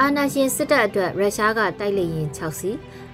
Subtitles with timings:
[0.00, 2.70] အာနာရှင်စစ်တပ်အတွက်ရုရှားကတိုက်လေရင်6စီ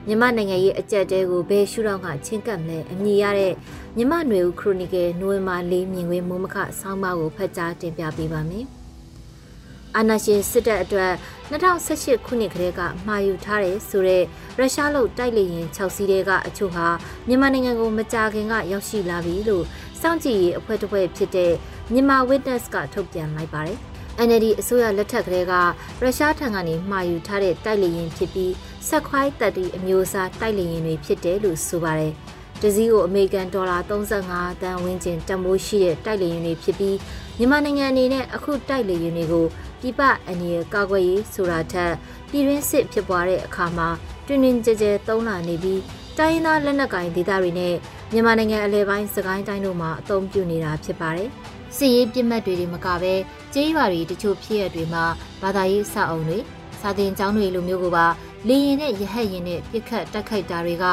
[0.07, 3.55] မြမနိုင်ငံရေးအကြက်တဲကိုဘယ်ရှုထောင့်ကချင်းကပ်မလဲအမည်ရတဲ့
[3.97, 8.67] မြမနွေဦးခရိုနီကယ်နိုဝင်ဘာ၄မြင်ကွင်းမိုးမခဆောင်းပါးကိုဖတ်ကြားတင်ပြပေးပါမယ်။
[9.97, 11.13] အာနာရှင်စစ်တပ်အတွက်
[11.51, 14.23] 2018ခုနှစ်ကတည်းကမှာယူထားတဲ့ဆိုတဲ့
[14.59, 16.87] ရုရှားလို့တိုက်လေရင်6စီးတဲကအချို့ဟာ
[17.29, 19.65] မြန်မာနိုင်ငံကိုမကြာခင်ကရောက်ရှိလာပြီလို့
[20.01, 21.53] စောင့်ကြည့်ရေးအဖွဲ့တစ်ဖွဲ့ဖြစ်တဲ့
[21.93, 23.81] မြန်မာ Witness ကထုတ်ပြန်လိုက်ပါတယ်။
[24.27, 25.55] NLD အစိုးရလက်ထက်ကလေးက
[26.03, 28.53] ရုရှားထံကနေမှာယူထားတဲ့တိုက်လေရင်ဖြစ်ပြီး
[28.89, 32.13] ဆက်ခွိုင်းတက်တီအမျိုးအစားတိုက်လေရင်တွေဖြစ်တယ်လို့ဆိုပါတယ်။
[32.63, 36.97] တစည်းကိုအမေရိကန်ဒေါ်လာ35တန်ဝန်းကျင်တန်ဖိုးရှိတဲ့တိုက်လေရင်တွေဖြစ်ပြီး
[37.39, 39.47] မြန်မာနိုင်ငံအနေနဲ့အခုတိုက်လေရင်တွေကို
[39.81, 41.93] ပြပအန်ရီကာကွယ်ရေးဆိုတာထက်
[42.31, 43.89] ပြည်တွင်းစစ်ဖြစ်ပွားတဲ့အခါမှာ
[44.27, 45.81] တွင်တွင်ကြဲကြဲသုံးလာနေပြီး
[46.19, 47.75] တိုင်းရင်းသားလက်နက်ကိုင်ဒေသတွေနဲ့
[48.13, 51.31] မြန်မာနိုင်ငံအလဲပိုင်းစကိုင်းတိုင်းတို့မှာအသုံးပြုနေတာဖြစ်ပါတယ်။
[51.77, 53.15] စစ်ရေးပြစ်မှတ်တွေတွေမကဘဲ
[53.55, 55.05] ကျေးရွာတွေတချို့ဖြစ်ရတွေမှာ
[55.43, 56.39] ဘာသာရေးစာအုံတွေ
[56.81, 58.07] စာသင်ကျောင်းတွေလိုမျိုးကိုပါ
[58.49, 60.85] လေရင်နဲ့ရဟတ်ရင်နဲ့ပြစ်ခတ်တက်ခိုက်တာတွေက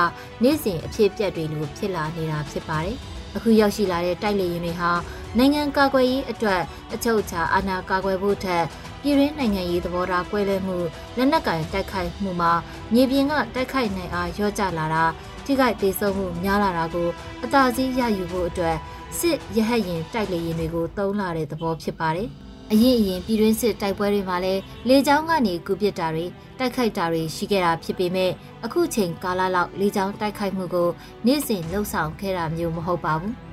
[0.43, 2.95] နေ့စဉ်အဖြစ်ပြက်တွေလိုဖြစ်လာနေတာဖြစ်ပါတယ်။
[3.35, 4.91] အခုရောက်ရှိလာတဲ့တိုက်လေရင်တွေဟာ
[5.37, 6.61] နိုင်ငံကာကွယ်ရေးအတွက်
[6.93, 8.63] အချုပ်အခြာအာဏာကာကွယ်ဖို့ထက်
[9.01, 10.77] ပြည်ရင်းနိုင်ငံရေးသဘောထားကွဲလွဲမှု
[11.17, 12.51] လက်နက်ကင်တိုက်ခိုက်မှုမှာ
[12.93, 15.03] မြေပြင်ကတိုက်ခိုက်နိုင်အားရော့ကျလာတာ
[15.47, 17.07] ထိခိုက်ဒေဆုံးမှုများလာတာကို
[17.43, 18.77] အသာစီးရယူဖို့အတွက်
[19.17, 22.29] စစ်ရဟတ်ရင်တိုက်လေရင်တွေကိုတုံးလာတဲ့သဘောဖြစ်ပါတယ်။
[22.71, 26.25] အရင်အရင်ပြည်တွင်းစစ်တိုက်ပွဲတွေမှာလည်းလေကြောင်းကနေကူပစ်တာတွေ
[26.59, 28.31] တိုက်ခိုက်တာတွေရှိခဲ့တာဖြစ်ပေမဲ့
[28.65, 30.89] အခုချိန်ကာလလောက်လေကြောင်းတိုက်ခိုက်မှုကို
[31.25, 33.33] နေ့စဉ်လှုပ်ဆောင်ခဲ့တာမျိုးမဟုတ်ပါဘူး။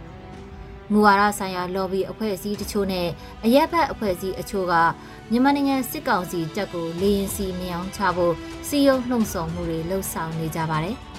[0.93, 3.09] မူဝါဒဆိုင်ရာ lobby အဖွဲ့အစည်းတချို့နဲ့
[3.45, 4.75] အရက်ဘတ်အဖွဲ့အစည်းအချို့က
[5.31, 8.35] မြန်မာနိုင်ငံစစ်ကောင်စီတပ်ကိုလေရင်စီမြောင်းချဖို့
[8.69, 10.97] စီယုံနှုံဆော်မှုတွေလှုပ်ဆောင်နေကြပါတယ်။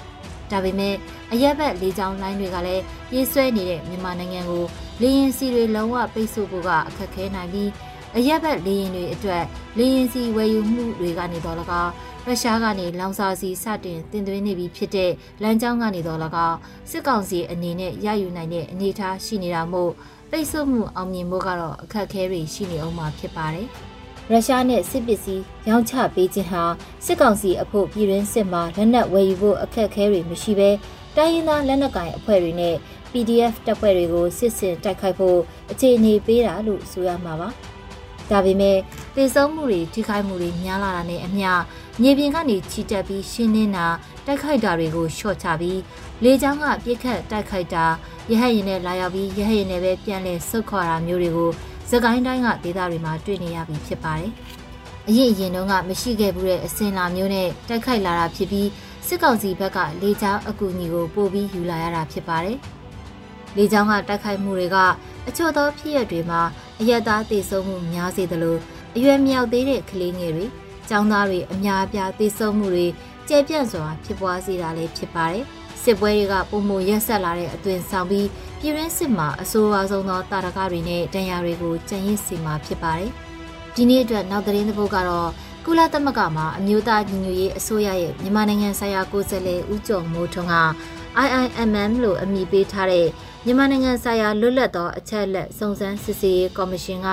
[0.52, 0.96] ဒါပေမဲ့
[1.32, 4.64] အရက်ဘတ်လေကြောင်းလိုင်းတွေကလည်းပြေးဆွဲနေတဲ့မြန်မာနိုင်ငံကို
[5.02, 7.70] လေရင်စီတွေလုံးဝပိတ်ဆို့ဖို့ကအခက်ခဲနိုင်ပြီး
[8.18, 9.44] အရက်ဘတ်လေရင်တွေအတွက်
[9.78, 11.90] လေရင်စီဝယ်ယူမှုတွေကနေတော့လကား
[12.26, 16.56] ရုရှားကနေလောင်စာစီစတင်တင်သွင်းနေပြီဖြစ်တဲ့လမ်းကြောင်းကနေတော့လကား
[16.92, 19.92] စစ်ကောင်စီအနေနဲ့ရယူနိုင်တဲ့အနေအထားရှိနေတာမို့
[20.31, 23.69] ပိတ်ဆို့မှုအောင်မြင်ဖို့ကတော့အခက်အခဲတွေရှိနေအောင်မှာဖြစ်ပါတယ်။
[24.31, 26.63] ရုရှားနဲ့စစ်ပစ္စည်းရောင်းချပေးခြင်းဟာ
[27.06, 30.69] စစ်ကောင်စီအဖို့ပြည်ရင်းစစ်မှာလက်နက်ဝယ်ယူဖို့အခက်အခဲတွေမရှိဘဲ
[31.16, 32.75] တိုင်းရင်းသားလက်နက်ကိုင်အဖွဲ့တွေနဲ့
[33.12, 35.40] PDF တပ်ဖွဲ့တွေကိုစစ်စင်တိုက်ခိုက်ဖို့
[35.72, 37.50] အခြေအနေပေးတာလို့ဆိုရမှာပါ။
[38.30, 38.78] ဒါပေမဲ့
[39.16, 41.50] တည်ဆုံမှုတွေထိခိုက်မှုတွေများလာတာနဲ့အမျှ
[42.02, 43.86] မြေပြင်ကနေချီတက်ပြီးရှင်းနေတာ
[44.25, 45.80] တိုက်ခိုက်တာတွေကိုရှော့ချပြီး
[46.24, 47.86] လေကြောင်းကပြစ်ခတ်တိုက်ခိုက်တာ
[48.30, 51.52] ရဟရင်နဲ့လာရောက်ပြီးရဟရင်နဲ့ပဲပြန်လဲဆုတ်ခွာတာမျိုးတွေကို
[51.90, 54.31] စကိုင်းတိုင်းကဒေသတွေမှာတွေ့နေရပြီဖြစ်ပါတယ်။
[55.07, 58.69] အရင်အရင်တုန်းကမရှိခဲ့ဘူးတဲ့အစင်လာမျိုးနဲ့တိုက်ခိုက်လာတာဖြစ်ပြီး
[59.07, 62.57] စစ်ကောင်စီဘက်ကလေကြောင်းအကူအညီကိုပို့ပြီးယူလာရတာဖြစ်ပါတယ်။
[63.57, 64.78] လေကြောင်းကတိုက်ခိုက်မှုတွေက
[65.28, 66.41] အချို့သောဖြစ်ရပ်တွေမှာ
[66.79, 68.57] အယက်သားတည်ဆုံမှုများစေသလို
[68.95, 70.45] အရွယ်မြောက်သေးတဲ့ကလေးငယ်တွေ
[70.90, 72.88] ကျောင်းသားတွေအများအပြားသေဆုံးမှုတွေ
[73.28, 75.44] ကျဲပြန့်စွာဖြစ်ပွားစေတာလည်းဖြစ်ပါတယ်။
[75.84, 78.28] စစ်ပွဲတွေကပုံမရက်ဆက်လာတဲ့အသွင်ဆောင်ပြီး
[78.60, 83.12] ပြည်ရင်းစစ်မှာအဆိုးအဆုံးသောတာရကတွေနဲ့တန်ရာတွေကိုကြံရစ်စီမှာဖြစ်ပါတယ်။
[83.76, 85.30] ဒီနေ့အတွက်နောက်သတင်းတစ်ပုဒ်ကတော့
[85.66, 90.56] ကုလသမဂ္ဂမှာအမျိုးသားညီညွတ်ရေးအစိုးရရဲ့မြန်မာနိုင်ငံဆိုင်ရာကိုယ်စားလှယ်ဦးကျော်မိုးထွန်းက
[91.26, 93.08] IIMM လို့အမည်ပေးထားတဲ့
[93.46, 97.10] မြန်မာနိုင်ငံဆိုင်ရာလွတ်လပ်သောအချက်အလက်စုံစမ်းစစ်ဆေးရေးကော်မရှင်က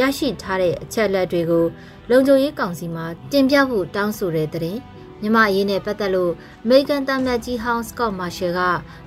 [0.00, 1.64] ရရှိထားတဲ့အချက်အလက်တွေကို
[2.10, 4.78] လုံခြုံရေးကောင်စီမှာတင်ပြဖို့တောင်းဆိုတဲ့တဲ့
[5.22, 6.32] မြမအရေးနဲ့ပတ်သက်လို့
[6.64, 8.60] အမေရိကန်တမန်ကြီးဟောင်းစကော့မာရှယ်က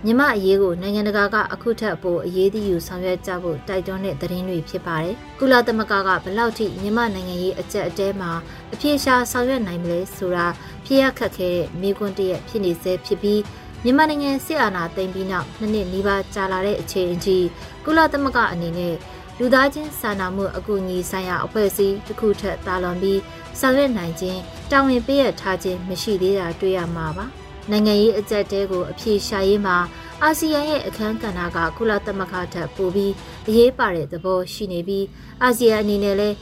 [0.05, 8.31] မြမအရေးကိုနိုင်ငံတကာကအခုထက်ပိုအရေးတယူဆောင်ရွက်ကြဖို့တိုက်တွန်းတဲ့သတင်းတွေဖြစ်ပါတယ်။ကုလသမဂ္ဂကဘလောက်ထိမြမနိုင်ငံရေးအကြက်အတဲမှာ
[8.73, 10.47] အပြေရှားဆောင်ရွက်နိုင်မလဲဆိုတာ
[10.85, 13.41] ဖြစ်ရခက်ခဲတဲ့မိကွန်းတရက်ဖြစ်နေစေဖြစ်ပြီး
[13.83, 17.37] မြန်မာနိုင်ငံစစ်အာဏာသိမ်းပြီးနောက်နှစ်နှစ်နီးပါးကြာလာတဲ့အချိန်အထိ
[17.85, 18.95] ကုလသမဂ္ဂအနေနဲ့
[19.43, 23.19] လူသားချင်းစာနာမှုအကူအညီဆိုင်ရာအဖွဲ့အစည်းတစ်ခုထက်တာလွန်ပြီး
[23.59, 24.39] ဆောင်ရွက်နိုင်ခြင်း
[24.71, 27.25] တာဝန်ပေးရထားခြင်းမရှိသေးတာတွေ့ရမှာပါ
[27.69, 29.77] နိုင်ငံရေးအကြက်တဲကိုအပြေရှာရေးမှာ
[30.23, 33.13] အာဆီယံရဲ့အခန်းကဏ္ဍကကုလသမဂ္ဂထက်ပိုပြီး
[33.47, 35.05] အရေးပါတဲ့သဘောရှိနေပြီး
[35.41, 36.35] အာဆီယံအနေနဲ့လည်း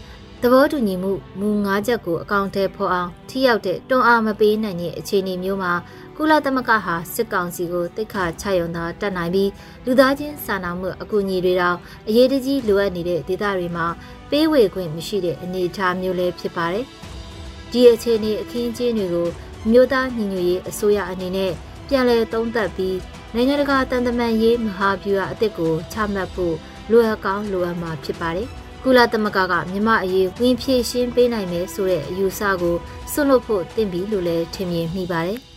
[0.43, 5.73] သဘောတူညီမှုမူ၅ချက်ကိုအကောင့်ထဲဖော်အောင်ထိရောက်တဲ့တွန်းအားမပေးနိုင်တဲ့အခြေအနေမျိုးမှာ
[6.17, 9.51] ကုလသမဂ္ဂဟာစစ်ကောင်စီကိုတိတ်ခါချရုံသာတက်နိုင်ပြီး
[9.85, 11.77] လူသားချင်းစာနာမှုအကူအညီတွေတောင်
[12.07, 13.85] အရေးတကြီးလိုအပ်နေတဲ့ဒေသတွေမှာ
[14.29, 16.85] ပေးဝေခွင့်မရှိတဲ့အနေအထားမျိုးလည်းဖြစ်ပါတယ်။
[17.71, 19.27] ဒီအခြေအနေအခင်းကျင်းတွေကို
[19.71, 21.51] မြို့သားညီညွတ်ရေးအစိုးရအနေနဲ့
[21.87, 22.97] ပြန်လည်သုံးသပ်ပြီး
[23.33, 26.55] နိုင်ငံတကာတန်တမန်ရေးမဟာဗျူဟာအသစ်ကိုချမှတ်ဖို့
[26.91, 28.49] လိုအပ်ကောင်းလိုအပ်မှာဖြစ်ပါတယ်။
[28.83, 32.75] ကုလသမဂ္ဂကမြမအရေးဝင်ဖြည့်ရှင်းပေးနိုင်မယ်ဆိုတဲ့အယူဆကို
[33.11, 35.39] ဆွလွတ်ဖို့တင့်ပြီလို့လည်းထင်မြင်မိပါတယ်။